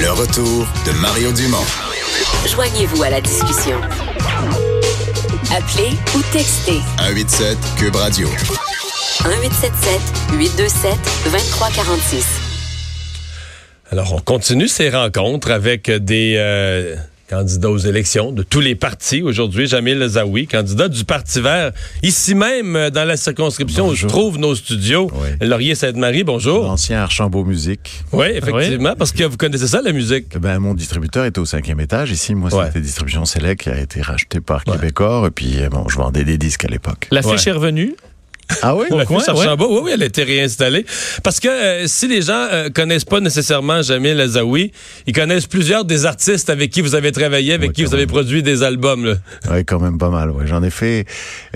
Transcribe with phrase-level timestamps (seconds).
[0.00, 1.64] Le retour de Mario Dumont.
[2.46, 3.80] Joignez-vous à la discussion.
[5.50, 8.28] Appelez ou textez 187 Cube Radio.
[8.28, 10.00] 1877
[10.38, 10.92] 827
[11.24, 12.26] 2346.
[13.90, 16.94] Alors, on continue ces rencontres avec des euh,
[17.28, 19.22] candidats aux élections de tous les partis.
[19.22, 21.72] Aujourd'hui, Jamil Zawi, candidat du Parti vert,
[22.02, 24.08] ici même euh, dans la circonscription où je Bonjour.
[24.10, 25.10] trouve nos studios.
[25.14, 25.46] Oui.
[25.46, 26.64] Laurier-Sainte-Marie, bonjour.
[26.64, 28.02] L'ancien Archambault Musique.
[28.12, 30.26] Oui, effectivement, parce que vous connaissez ça, la musique.
[30.34, 32.10] Eh Ben, mon distributeur était au cinquième étage.
[32.10, 32.66] Ici, moi, Ouais.
[32.68, 35.26] c'était Distribution Select qui a été racheté par Québecor.
[35.26, 37.08] Et puis, euh, bon, je vendais des disques à l'époque.
[37.10, 37.48] La fiche Ouais.
[37.50, 37.94] est revenue?
[38.62, 38.86] Ah oui?
[39.06, 39.46] Coin, ouais.
[39.58, 40.84] Oui, oui, elle a été réinstallée.
[41.22, 44.72] Parce que euh, si les gens euh, connaissent pas nécessairement Jamil Azaoui,
[45.06, 48.42] ils connaissent plusieurs des artistes avec qui vous avez travaillé, avec qui vous avez produit
[48.42, 49.04] des albums.
[49.04, 49.14] là.
[49.50, 50.30] Oui, quand même pas mal.
[50.30, 50.46] Ouais.
[50.46, 51.04] J'en ai fait.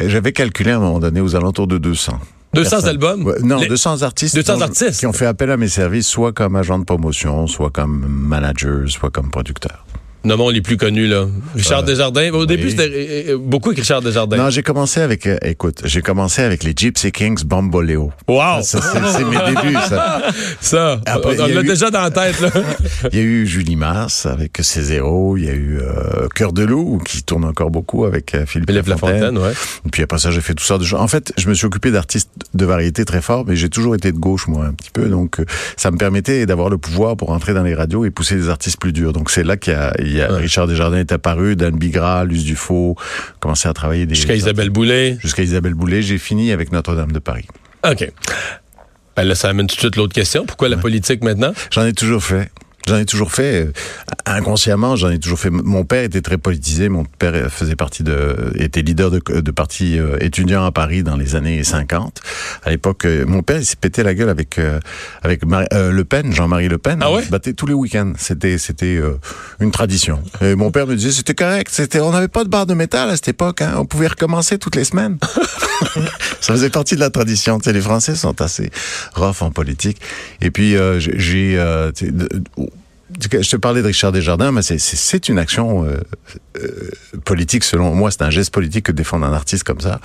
[0.01, 2.19] euh, J'avais calculé à un moment donné aux alentours de 200.
[2.55, 2.89] 200 Personnes.
[2.91, 3.25] albums?
[3.27, 4.35] Ouais, non, Les- 200 artistes.
[4.35, 5.01] 200 dont- artistes.
[5.01, 8.89] Qui ont fait appel à mes services, soit comme agent de promotion, soit comme manager,
[8.89, 9.87] soit comme producteur.
[10.25, 11.27] Nommons les plus connus, là.
[11.55, 12.31] Richard Euh, Desjardins.
[12.33, 14.37] Au début, c'était euh, euh, beaucoup avec Richard Desjardins.
[14.37, 18.13] Non, j'ai commencé avec, euh, écoute, j'ai commencé avec les Gypsy Kings Bamboleo.
[18.29, 18.63] Wow!
[18.63, 20.23] Ça, c'est mes débuts, ça.
[20.61, 22.51] Ça, Après, on l'a eu- déjà dans la tête, là.
[23.13, 25.37] Il y a eu Julie Mars avec ses zéros.
[25.37, 28.71] Il y a eu euh, Cœur de loup qui tourne encore beaucoup avec euh, Philippe,
[28.71, 29.21] Philippe Lafontaine.
[29.21, 29.53] Lafontaine, ouais.
[29.87, 31.01] Et puis après ça, j'ai fait tout ça de choses.
[31.01, 34.13] En fait, je me suis occupé d'artistes de variété très fort, mais j'ai toujours été
[34.13, 35.07] de gauche, moi, un petit peu.
[35.07, 35.39] Donc,
[35.77, 38.79] ça me permettait d'avoir le pouvoir pour entrer dans les radios et pousser des artistes
[38.79, 39.13] plus durs.
[39.13, 40.41] Donc, c'est là qu'il y a, il y a Ouais.
[40.41, 42.97] Richard Desjardins est apparu, Dan Bigra, Luce Dufaux,
[43.41, 44.15] commencé à travailler des...
[44.15, 45.17] Jusqu'à Isabelle Boulay.
[45.21, 46.03] Jusqu'à Isabelle Boulay.
[46.03, 47.47] J'ai fini avec Notre-Dame de Paris.
[47.89, 48.11] OK.
[49.17, 50.47] Ben là, ça amène tout de suite l'autre question.
[50.47, 51.53] Pourquoi la politique maintenant?
[51.71, 52.51] J'en ai toujours fait.
[52.89, 53.73] J'en ai toujours fait euh,
[54.27, 54.97] inconsciemment.
[54.97, 55.51] J'en ai toujours fait.
[55.51, 56.89] Mon père était très politisé.
[56.89, 61.03] Mon père euh, faisait partie de, était leader de, de parti euh, étudiant à Paris
[61.03, 62.21] dans les années 50.
[62.65, 64.59] À l'époque, mon père il s'est pété la gueule avec
[65.23, 66.99] avec Marie- euh, Le Pen, Jean-Marie Le Pen.
[67.03, 67.23] Ah ouais?
[67.23, 68.13] se battait tous les week-ends.
[68.19, 69.19] C'était c'était euh,
[69.61, 70.21] une tradition.
[70.41, 71.69] Et mon père me disait c'était correct.
[71.73, 73.63] C'était on n'avait pas de barre de métal à cette époque.
[73.63, 73.75] Hein.
[73.77, 75.19] On pouvait recommencer toutes les semaines.
[76.41, 77.59] Ça faisait partie de la tradition.
[77.59, 78.71] Tu sais, les Français sont assez
[79.15, 80.01] rough en politique.
[80.41, 81.57] Et puis, euh, j'ai...
[83.21, 85.97] je te parlais de Richard Desjardins, mais c'est- une action euh,
[86.59, 86.91] euh,
[87.25, 88.11] politique, selon moi.
[88.11, 90.01] C'est un geste politique que défendre un artiste comme ça,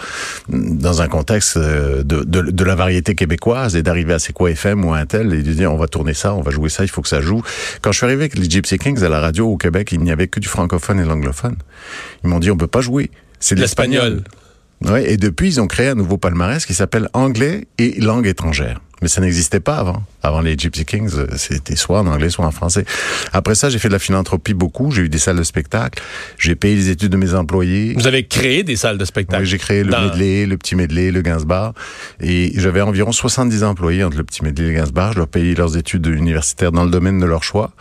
[0.49, 4.51] dans un contexte euh, de, de, de la variété québécoise, et d'arriver à C'est quoi
[4.51, 6.69] FM ou à un tel, et de dire on va tourner ça, on va jouer
[6.69, 7.41] ça, il faut que ça joue.
[7.81, 10.11] Quand je suis arrivé avec les Gypsy Kings à la radio au Québec, il n'y
[10.11, 11.55] avait que du francophone et de l'anglophone.
[12.23, 13.09] Ils m'ont dit on peut pas jouer.
[13.39, 14.23] C'est de L'espagnol.
[14.81, 18.79] Ouais, et depuis, ils ont créé un nouveau palmarès qui s'appelle Anglais et langue étrangère.
[19.01, 20.01] Mais ça n'existait pas avant.
[20.23, 22.83] Avant les Gypsy Kings, euh, c'était soit en anglais, soit en français.
[23.31, 24.91] Après ça, j'ai fait de la philanthropie beaucoup.
[24.91, 26.01] J'ai eu des salles de spectacle.
[26.39, 27.93] J'ai payé les études de mes employés.
[27.95, 29.43] Vous avez créé des salles de spectacle.
[29.43, 31.73] Oui, j'ai créé le Dans- medley, le petit medley, le Gainsbar.
[32.21, 35.13] Et j'avais environ 70 employés entre le petit medley et le Gainsbar.
[35.13, 37.71] Je leur payais leurs études universitaires dans le domaine de leur choix.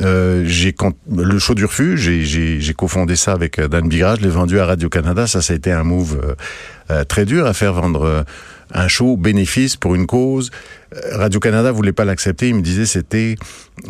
[0.00, 0.74] Euh, j'ai
[1.14, 4.66] le show du refuge, j'ai- cofondé ça avec euh, Dan Bigra, je l'ai vendu à
[4.66, 5.26] Radio Canada.
[5.26, 6.34] Ça, ça a été un move euh,
[6.90, 8.22] euh, très dur à faire vendre euh,
[8.72, 10.50] un show bénéfice pour une cause.
[10.94, 12.48] Euh, Radio Canada voulait pas l'accepter.
[12.48, 13.36] Il me disait c'était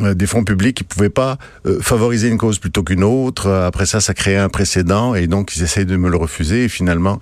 [0.00, 3.50] euh, des fonds publics qui pouvaient pas euh, favoriser une cause plutôt qu'une autre.
[3.50, 6.64] Après ça, ça créait un précédent et donc ils essayent de me le refuser.
[6.64, 7.20] Et finalement,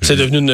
[0.00, 0.50] C'est je- devenu une,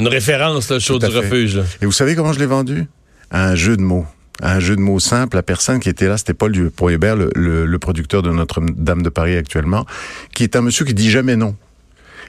[0.00, 1.12] une référence, le show du fait.
[1.18, 1.56] refuge.
[1.56, 1.64] là.
[1.82, 2.86] Et vous savez comment je l'ai vendu?
[3.30, 4.06] À un jeu de mots.
[4.42, 5.36] Un jeu de mots simple.
[5.36, 9.08] La personne qui était là, c'était Paul Dupont-Hébert, le, le, le producteur de Notre-Dame de
[9.08, 9.86] Paris actuellement,
[10.34, 11.56] qui est un monsieur qui dit jamais non.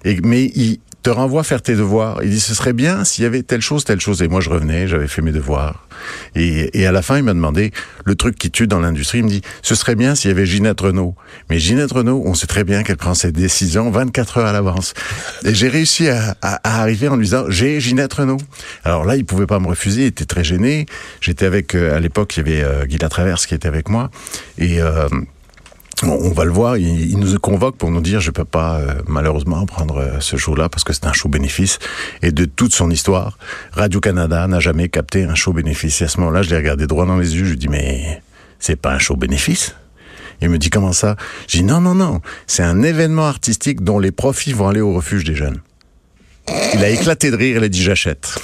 [0.05, 2.19] Et, mais il te renvoie faire tes devoirs.
[2.23, 4.21] Il dit ce serait bien s'il y avait telle chose, telle chose.
[4.21, 5.87] Et moi, je revenais, j'avais fait mes devoirs.
[6.35, 7.71] Et, et à la fin, il m'a demandé
[8.05, 9.19] le truc qui tue dans l'industrie.
[9.19, 11.15] Il me dit ce serait bien s'il y avait Ginette Renault.
[11.49, 14.93] Mais Ginette Renault, on sait très bien qu'elle prend ses décisions 24 heures à l'avance.
[15.45, 18.37] Et j'ai réussi à, à- à arriver en lui disant j'ai Ginette Renault.
[18.83, 20.01] Alors là, il pouvait pas me refuser.
[20.03, 20.85] Il était très gêné.
[21.21, 24.09] J'étais avec euh, à l'époque, il y avait euh, Guy Latraverse qui était avec moi
[24.57, 25.07] et euh,
[26.03, 29.65] on, va le voir, il, nous convoque pour nous dire je peux pas euh, malheureusement
[29.65, 31.79] prendre euh, ce show-là parce que c'est un show bénéfice.
[32.21, 33.37] Et de toute son histoire,
[33.71, 36.01] Radio Canada n'a jamais capté un show bénéfice.
[36.01, 38.21] Et à ce moment-là, je l'ai regardé droit dans les yeux, je lui dis mais
[38.59, 39.75] c'est pas un show bénéfice?
[40.41, 41.15] Il me dit comment ça?
[41.47, 44.93] Je dis non non non, c'est un événement artistique dont les profits vont aller au
[44.93, 45.61] refuge des jeunes.
[46.75, 48.37] Il a éclaté de rire, il a dit j'achète.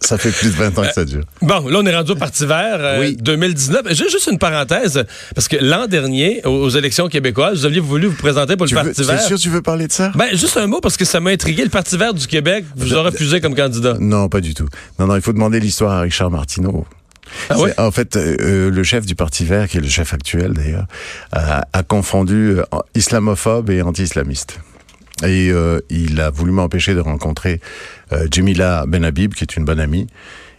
[0.00, 1.24] Ça fait plus de 20 ans que ça dure.
[1.42, 3.16] Bon, là, on est rendu au Parti vert euh, Oui.
[3.20, 3.88] 2019.
[3.88, 5.04] Juste, juste une parenthèse,
[5.34, 8.74] parce que l'an dernier, aux, aux élections québécoises, vous aviez voulu vous présenter pour Tu
[8.74, 9.20] le veux, Parti c'est vert.
[9.22, 10.12] sûr que tu veux parler de ça?
[10.14, 11.64] Ben, juste un mot, parce que ça m'a intrigué.
[11.64, 13.96] Le Parti vert du Québec vous a refusé comme candidat.
[13.98, 14.68] Non, pas du tout.
[14.98, 16.86] Non, non, il faut demander l'histoire à Richard Martineau.
[17.50, 17.56] Ah?
[17.58, 20.52] C'est- En fait, euh, euh, le chef du Parti Vert, qui est le chef actuel
[20.52, 20.86] d'ailleurs,
[21.32, 22.62] a, a confondu euh,
[22.94, 24.60] islamophobe et anti-islamiste.
[25.24, 27.60] Et euh, il a voulu m'empêcher de rencontrer
[28.12, 30.06] euh, Jemila Benhabib, qui est une bonne amie.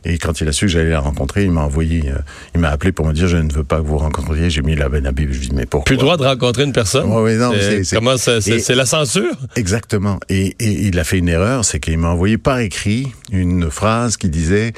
[0.06, 2.18] Et quand il a su que j'allais la rencontrer, il m'a envoyé, euh,
[2.56, 4.50] il m'a appelé pour me dire je ne veux pas que vous rencontriez.
[4.50, 5.32] J'ai mis la Ben Habib.
[5.34, 5.86] Je dis mais pourquoi?
[5.86, 7.12] Plus le droit de rencontrer une personne?
[7.12, 7.52] Ouais, non,
[7.84, 9.34] C'est- comment c'est la censure?
[9.58, 10.20] Exactement.
[10.30, 14.16] Et, et il a fait une erreur, c'est qu'il m'a envoyé par écrit une phrase
[14.18, 14.72] qui disait,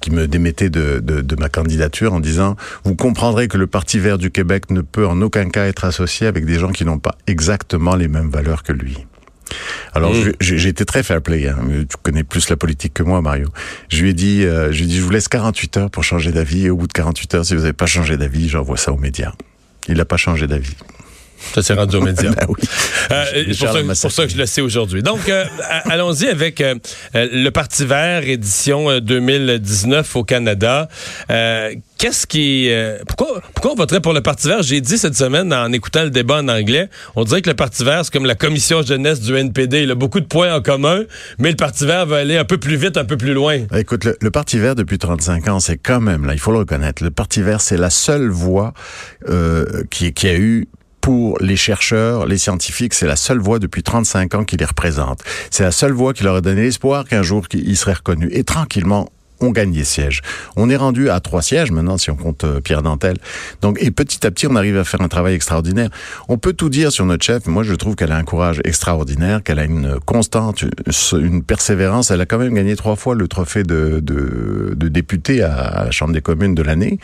[0.00, 4.00] qui me démettait de, de, de ma candidature en disant Vous comprendrez que le Parti
[4.00, 6.98] vert du Québec ne peut en aucun cas être associé avec des gens qui n'ont
[6.98, 9.06] pas exactement les mêmes valeurs que lui.
[9.94, 10.32] Alors Mm.
[10.40, 11.48] j'ai été très fair play.
[11.48, 11.56] Hein.
[11.88, 13.48] Tu connais plus la politique que moi, Mario.
[13.88, 16.02] Je lui ai dit, euh, je lui ai dit, je vous laisse 48 heures pour
[16.04, 16.66] changer d'avis.
[16.66, 18.96] Et au bout de 48 heures, si vous n'avez pas changé d'avis, j'envoie ça aux
[18.98, 19.32] médias.
[19.88, 20.76] Il n'a pas changé d'avis.
[21.54, 22.30] Ça s'est rendu aux médias.
[22.30, 22.56] Ben oui.
[23.10, 25.02] Euh, pour, ça, pour ça que je le sais aujourd'hui.
[25.02, 25.44] Donc, euh,
[25.90, 26.74] allons-y avec euh,
[27.14, 30.88] euh, le Parti vert, édition euh, 2019 au Canada.
[31.30, 32.68] Euh, Qu'est-ce qui...
[32.70, 34.62] euh, pourquoi, pourquoi on voterait pour le Parti vert?
[34.62, 37.84] J'ai dit cette semaine, en écoutant le débat en anglais, on dirait que le Parti
[37.84, 39.82] vert, c'est comme la commission jeunesse du NPD.
[39.84, 41.02] Il a beaucoup de points en commun,
[41.38, 43.60] mais le Parti vert va aller un peu plus vite, un peu plus loin.
[43.70, 46.50] Ah, Écoute, le, le Parti vert, depuis 35 ans, c'est quand même, là, il faut
[46.52, 48.74] le reconnaître, le Parti vert, c'est la seule voie
[49.28, 50.66] euh, qui, qui a eu
[51.04, 55.22] pour les chercheurs, les scientifiques, c'est la seule voie depuis 35 ans qui les représente.
[55.50, 58.30] C'est la seule voie qui leur a donné l'espoir qu'un jour ils seraient reconnus.
[58.32, 60.22] Et tranquillement, on gagne des sièges.
[60.56, 63.16] On est rendu à trois sièges maintenant, si on compte euh, Pierre Dantel.
[63.62, 65.90] Donc, et petit à petit, on arrive à faire un travail extraordinaire.
[66.28, 67.46] On peut tout dire sur notre chef.
[67.46, 70.64] Moi, je trouve qu'elle a un courage extraordinaire, qu'elle a une constante,
[71.12, 72.10] une persévérance.
[72.10, 75.84] Elle a quand même gagné trois fois le trophée de, de, de député à, à
[75.86, 76.98] la Chambre des communes de l'année.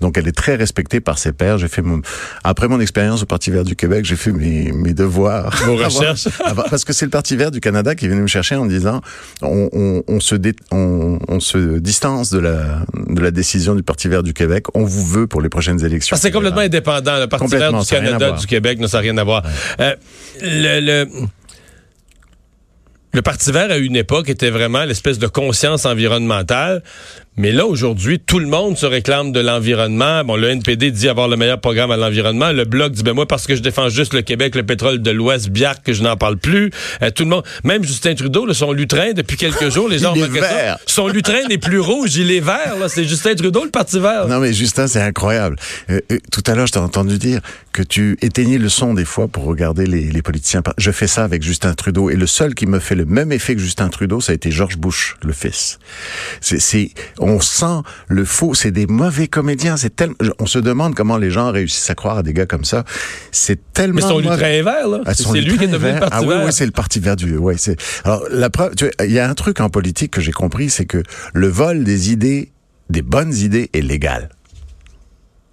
[0.00, 1.58] Donc, elle est très respectée par ses pairs.
[1.58, 2.00] J'ai fait mon,
[2.44, 5.54] après mon expérience au Parti vert du Québec, j'ai fait mes, mes devoirs.
[5.66, 6.28] Vos recherches.
[6.70, 9.00] parce que c'est le Parti vert du Canada qui est venu me chercher en disant
[9.42, 13.82] on, on, on se, dé- on, on se distance de la, de la décision du
[13.82, 14.66] Parti vert du Québec.
[14.74, 16.16] On vous veut pour les prochaines élections.
[16.16, 17.18] Ah, c'est complètement indépendant.
[17.18, 19.42] Le Parti vert du Canada, du Québec, non, ça n'a rien à voir.
[19.80, 19.94] Euh,
[20.40, 21.08] le, le,
[23.12, 26.82] le Parti vert, à une époque, était vraiment l'espèce de conscience environnementale.
[27.36, 30.24] Mais là, aujourd'hui, tout le monde se réclame de l'environnement.
[30.24, 32.52] Bon, le NPD dit avoir le meilleur programme à l'environnement.
[32.52, 35.10] Le Bloc dit, ben moi, parce que je défends juste le Québec, le pétrole de
[35.10, 36.70] l'Ouest, Biarc, que je n'en parle plus.
[37.02, 40.14] Euh, tout le monde, même Justin Trudeau, là, son lutrin, depuis quelques jours, les gens
[40.14, 40.78] ça.
[40.86, 42.76] Son lutrin n'est plus rouge, il est vert.
[42.78, 44.28] Là, c'est Justin Trudeau, le Parti vert.
[44.28, 45.56] Non mais Justin, c'est incroyable.
[45.90, 47.40] Euh, euh, tout à l'heure, je t'ai entendu dire
[47.72, 50.62] que tu éteignais le son des fois pour regarder les, les politiciens.
[50.78, 53.54] Je fais ça avec Justin Trudeau et le seul qui me fait le même effet
[53.56, 55.78] que Justin Trudeau, ça a été George Bush, le fils.
[56.40, 56.90] C'est, c'est,
[57.24, 58.54] on sent le faux.
[58.54, 59.76] C'est des mauvais comédiens.
[59.76, 60.16] C'est tellement.
[60.38, 62.84] On se demande comment les gens réussissent à croire à des gars comme ça.
[63.32, 63.96] C'est tellement.
[63.96, 64.58] Mais son mauvais.
[64.58, 65.00] est vert, là.
[65.06, 66.00] Ah, c'est lui qui est devenu le.
[66.00, 66.42] Parti ah, oui, vert.
[66.44, 67.36] oui, c'est le parti vert du.
[67.36, 67.76] Ouais, c'est.
[68.04, 71.02] Alors la preuve, il y a un truc en politique que j'ai compris, c'est que
[71.32, 72.52] le vol des idées,
[72.90, 74.28] des bonnes idées, est légal.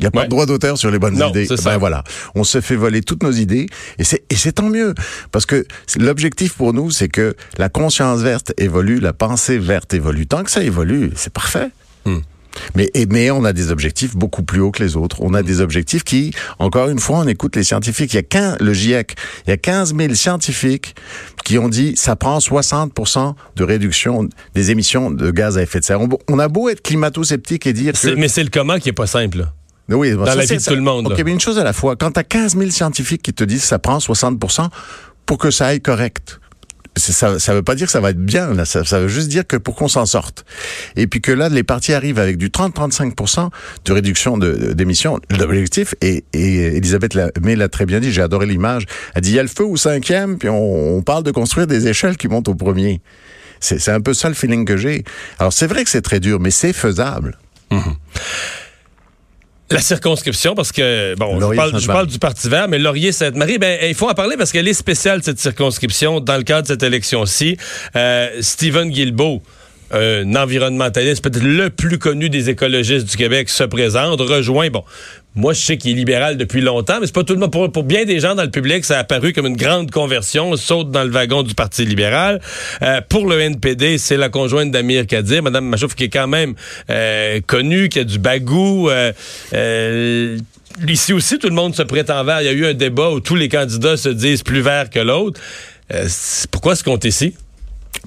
[0.01, 0.25] Il n'y a pas Ouais.
[0.25, 1.47] de droit d'auteur sur les bonnes Non, idées.
[1.63, 2.03] Ben voilà,
[2.33, 3.67] on se fait voler toutes nos idées
[3.99, 4.95] et c'est et c'est tant mieux
[5.31, 5.65] parce que
[5.97, 10.25] l'objectif pour nous, c'est que la conscience verte évolue, la pensée verte évolue.
[10.25, 11.69] Tant que ça évolue, c'est parfait.
[12.05, 12.17] Hmm.
[12.75, 15.17] Mais, on a des objectifs beaucoup plus hauts que les autres.
[15.21, 18.13] On a des objectifs qui, encore une fois, on écoute les scientifiques.
[18.13, 19.15] Il y a 15, le GIEC,
[19.47, 20.95] il y a 15 000 scientifiques
[21.45, 25.85] qui ont dit ça prend 60% de réduction des émissions de gaz à effet de
[25.85, 26.01] serre.
[26.01, 28.15] On, on a beau être climato-sceptique et dire que...
[28.15, 29.45] Mais c'est le comment qui est pas simple.
[29.95, 31.23] Oui, bon, Dans ça, la vie de tout le monde, OK, là.
[31.23, 31.95] mais une chose à la fois.
[31.95, 34.39] Quand tu as 15 000 scientifiques qui te disent que ça prend 60
[35.25, 36.39] pour que ça aille correct,
[36.97, 38.65] ça ça veut pas dire que ça va être bien, là.
[38.65, 40.43] Ça, ça veut juste dire que pour qu'on s'en sorte.
[40.97, 43.49] Et puis que là, les partis arrivent avec du 30-35%
[43.85, 45.17] de réduction de- d'émissions.
[45.39, 48.83] L'objectif, et, et Elisabeth May l'a très bien dit, j'ai adoré l'image,
[49.15, 51.65] elle dit, il y a le feu au cinquième, puis on, on parle de construire
[51.65, 53.01] des échelles qui montent au premier.
[53.61, 55.03] C'est c'est un peu ça le feeling que j'ai.
[55.39, 57.37] Alors c'est vrai que c'est très dur, mais c'est faisable.
[59.71, 64.09] La circonscription, parce que, bon, je parle du Parti vert, mais Laurier-Sainte-Marie, ben, il faut
[64.09, 67.57] en parler parce qu'elle est spéciale, cette circonscription, dans le cadre de cette élection-ci.
[67.95, 69.41] Euh, Stephen Guilbeault,
[69.91, 74.83] un environnementaliste, peut-être le plus connu des écologistes du Québec, se présente, rejoint, bon,
[75.33, 77.51] moi, je sais qu'il est libéral depuis longtemps, mais c'est pas tout le monde.
[77.51, 80.91] Pour, bien des gens dans le public, ça a apparu comme une grande conversion, saute
[80.91, 82.41] dans le wagon du Parti libéral.
[82.81, 86.55] Euh, pour le NPD, c'est la conjointe d'Amir Kadir, Madame Machouf, qui est quand même
[86.89, 88.89] euh, connue, qui a du bagou.
[88.89, 90.37] Euh,
[90.85, 92.41] ici aussi, tout le monde se prétend vert.
[92.41, 94.99] Il y a eu un débat où tous les candidats se disent plus verts que
[94.99, 95.39] l'autre.
[96.51, 97.35] Pourquoi ce compte ici?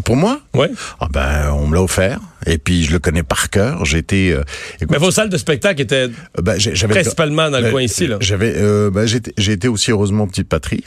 [0.04, 0.66] Pour moi, Oui.
[1.00, 2.18] Ah ben, on me l'a offert.
[2.46, 3.84] Et puis, je le connais par cœur.
[3.84, 4.32] J'étais.
[4.32, 4.42] euh,
[4.90, 6.58] Mais vos salles de spectacle étaient euh, ben,
[6.88, 8.16] principalement dans le ben, coin ici, là.
[8.20, 10.84] J'avais, euh, ben, j'étais- j'ai été aussi heureusement petite patrie.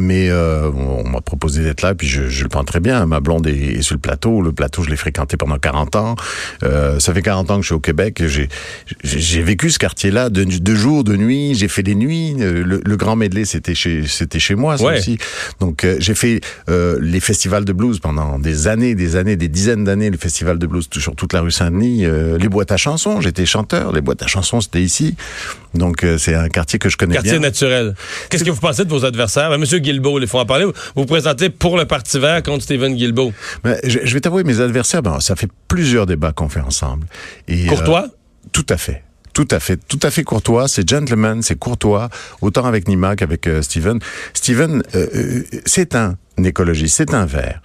[0.00, 3.04] Mais euh, on m'a proposé d'être là, puis je, je, le prends très bien.
[3.06, 4.42] Ma blonde est, est, sur le plateau.
[4.42, 6.14] Le plateau, je l'ai fréquenté pendant 40 ans.
[6.62, 8.22] Euh, ça fait 40 ans que je suis au Québec.
[8.26, 11.54] J'ai, vécu ce quartier-là de, de jour, de nuit.
[11.54, 12.34] J'ai fait des nuits.
[12.40, 14.98] Euh, le, le Grand Medley, c'était chez, c'était chez moi, ça Ouais.
[14.98, 15.18] aussi.
[15.60, 19.48] Donc, euh, j'ai fait euh, les festivals de blues pendant des années, des années, des
[19.48, 20.10] dizaines d'années.
[20.10, 22.04] Le festival de blues sur toute la rue Saint-Denis.
[22.04, 23.92] Euh, les boîtes à chansons, j'étais chanteur.
[23.92, 25.16] Les boîtes à chansons, c'était ici.
[25.74, 27.40] Donc, euh, c'est un quartier que je connais Quartier bien.
[27.40, 27.94] naturel.
[28.30, 29.50] Qu'est-ce que vous pensez de vos adversaires?
[29.50, 30.64] Ben, Monsieur Guilbeault, il faut en parler.
[30.64, 33.32] Vous vous présentez pour le Parti vert contre Stephen Guilbeault.
[33.64, 37.06] Mais je, je vais t'avouer, mes adversaires, ben, ça fait plusieurs débats qu'on fait ensemble.
[37.48, 38.04] Et, Courtois?
[38.06, 39.02] euh, Tout à fait.
[39.32, 40.68] Tout à fait, tout à fait courtois.
[40.68, 42.08] C'est gentleman, c'est courtois,
[42.40, 43.98] autant avec Nima qu'avec euh, Steven.
[44.32, 47.60] Steven, euh, euh, c'est un écologiste, c'est un vert.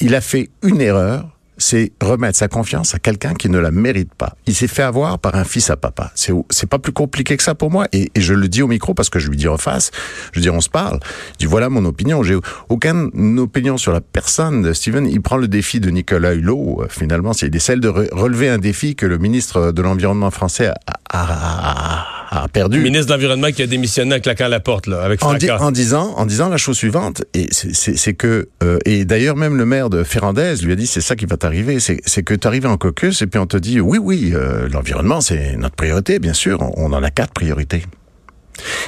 [0.00, 4.12] Il a fait une erreur, c'est remettre sa confiance à quelqu'un qui ne la mérite
[4.14, 4.34] pas.
[4.46, 6.10] Il s'est fait avoir par un fils à papa.
[6.14, 7.86] C'est pas plus compliqué que ça pour moi.
[7.92, 9.90] Et, je le dis au micro parce que je lui dis en face.
[10.32, 11.00] Je lui dis on se parle.
[11.34, 12.22] Je dis voilà mon opinion.
[12.22, 12.36] J'ai
[12.68, 15.06] aucune opinion sur la personne de Steven.
[15.06, 16.82] Il prend le défi de Nicolas Hulot.
[16.82, 20.70] Euh, Finalement, c'est essaie de re- relever un défi que le ministre de l'environnement français
[21.10, 22.06] a
[22.52, 22.80] perdu.
[22.80, 25.70] Ministre de l'Environnement qui a démissionné en claquant la porte, là, avec En, di- en
[25.72, 29.90] disant, en disant la chose suivante, et c'est- que, euh, et d'ailleurs même le maire
[29.90, 32.76] de Ferrandez lui a dit, c'est ça qui va t'arriver, c'est que tu arrives en
[32.76, 36.60] caucus et puis on te dit, oui, oui, euh, l'environnement c'est notre priorité, bien sûr,
[36.62, 37.84] on, on en a quatre priorités.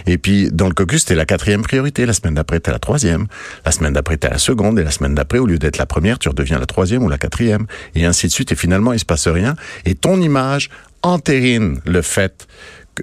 [0.07, 2.07] Et puis, dans le caucus, c'était la quatrième priorité.
[2.07, 3.27] La semaine d'après, t'es la troisième.
[3.65, 4.79] La semaine d'après, t'es la seconde.
[4.79, 7.19] Et la semaine d'après, au lieu d'être la première, tu redeviens la troisième ou la
[7.19, 7.67] quatrième.
[7.97, 8.53] Et ainsi de suite.
[8.53, 9.57] Et finalement, il se passe rien.
[9.85, 10.71] Et ton image
[11.03, 12.47] entérine le fait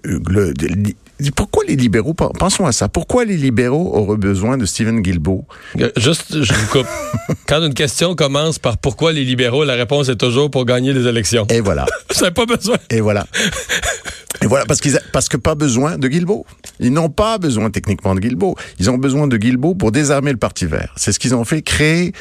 [0.03, 0.53] le,
[1.35, 5.45] pourquoi les libéraux, pen- pensons à ça, pourquoi les libéraux auraient besoin de Stephen Guilbeault?
[5.79, 6.87] Euh, Juste, je vous coupe.
[7.47, 11.07] Quand une question commence par pourquoi les libéraux, la réponse est toujours pour gagner les
[11.07, 11.45] élections.
[11.49, 11.85] Et voilà.
[12.13, 12.77] Vous n'avez pas besoin.
[12.89, 13.25] Et voilà.
[14.43, 16.45] Et voilà, parce qu'ils, a- parce que pas besoin de Guilbeault.
[16.79, 18.55] Ils n'ont pas besoin techniquement de Guilbeault.
[18.79, 20.93] Ils ont besoin de Guilbeault pour désarmer le Parti vert.
[20.97, 22.11] C'est ce qu'ils ont fait, créer,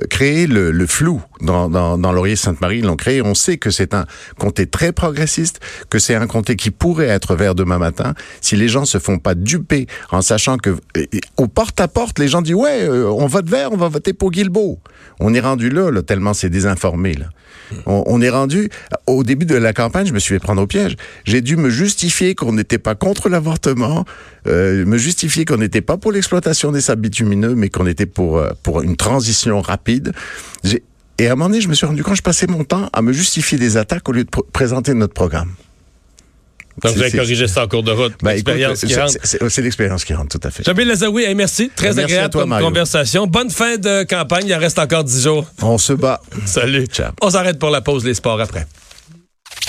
[0.00, 2.78] euh, créer le, le flou dans, dans, dans Laurier-Sainte-Marie.
[2.78, 3.20] Ils l'ont créé.
[3.20, 4.06] On sait que c'est un
[4.38, 5.60] comté très progressiste,
[5.90, 9.18] que c'est un comté qui pourrait être vert demain matin si les gens se font
[9.18, 10.76] pas duper en sachant que
[11.36, 14.78] au porte-à-porte, les gens disent ouais, euh, on vote vert, on va voter pour Guilbeault.
[15.20, 17.26] On est rendu là, là tellement c'est désinformé là.
[17.86, 18.70] On, est rendu
[19.06, 20.96] au début de la campagne, je me suis fait prendre au piège.
[21.24, 24.04] J'ai dû me justifier qu'on n'était pas contre l'avortement,
[24.46, 28.38] euh, me justifier qu'on n'était pas pour l'exploitation des sables bitumineux, mais qu'on était pour
[28.38, 30.12] euh, pour une transition rapide.
[31.18, 33.02] Et à un moment donné, je me suis rendu compte, je passais mon temps à
[33.02, 35.50] me justifier des attaques au lieu de pr- présenter notre programme.
[36.82, 38.14] Donc, vous avez corrigé ça en cours de route.
[38.22, 38.88] Ben, écoute, L'expérience qui
[39.24, 39.60] c'est- rentre.
[39.60, 40.62] l'expérience qui rentre, tout à fait.
[40.64, 41.70] Jamil Lazaoui, hey, merci.
[41.74, 42.66] Très Merci à agréable toi, comme Mario.
[42.68, 43.26] conversation.
[43.26, 44.46] Bonne fin de campagne.
[44.46, 45.46] Il en reste encore 10 jours.
[45.60, 46.20] On se bat.
[46.46, 46.86] Salut.
[46.86, 47.12] Ciao.
[47.20, 48.66] On s'arrête pour la pause, les sports après.